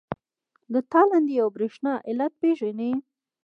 [0.73, 2.93] د تالندې او برېښنا علت پیژنئ؟